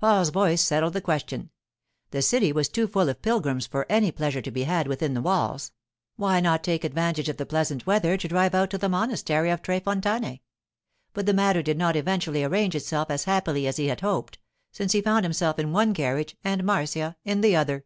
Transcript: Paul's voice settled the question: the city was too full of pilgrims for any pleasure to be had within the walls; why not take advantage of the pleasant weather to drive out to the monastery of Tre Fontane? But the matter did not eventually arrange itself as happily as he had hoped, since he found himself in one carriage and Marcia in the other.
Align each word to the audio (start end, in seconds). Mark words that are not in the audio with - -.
Paul's 0.00 0.28
voice 0.30 0.62
settled 0.62 0.92
the 0.92 1.00
question: 1.00 1.50
the 2.12 2.22
city 2.22 2.52
was 2.52 2.68
too 2.68 2.86
full 2.86 3.08
of 3.08 3.20
pilgrims 3.22 3.66
for 3.66 3.86
any 3.88 4.12
pleasure 4.12 4.40
to 4.40 4.50
be 4.52 4.62
had 4.62 4.86
within 4.86 5.14
the 5.14 5.20
walls; 5.20 5.72
why 6.14 6.38
not 6.38 6.62
take 6.62 6.84
advantage 6.84 7.28
of 7.28 7.38
the 7.38 7.44
pleasant 7.44 7.84
weather 7.84 8.16
to 8.16 8.28
drive 8.28 8.54
out 8.54 8.70
to 8.70 8.78
the 8.78 8.88
monastery 8.88 9.50
of 9.50 9.62
Tre 9.62 9.80
Fontane? 9.80 10.38
But 11.12 11.26
the 11.26 11.34
matter 11.34 11.60
did 11.60 11.76
not 11.76 11.96
eventually 11.96 12.44
arrange 12.44 12.76
itself 12.76 13.10
as 13.10 13.24
happily 13.24 13.66
as 13.66 13.76
he 13.76 13.88
had 13.88 14.00
hoped, 14.00 14.38
since 14.70 14.92
he 14.92 15.02
found 15.02 15.24
himself 15.24 15.58
in 15.58 15.72
one 15.72 15.92
carriage 15.92 16.36
and 16.44 16.62
Marcia 16.62 17.16
in 17.24 17.40
the 17.40 17.56
other. 17.56 17.84